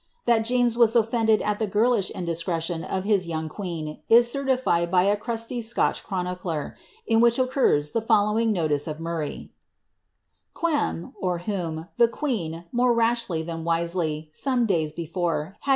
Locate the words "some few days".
14.33-14.91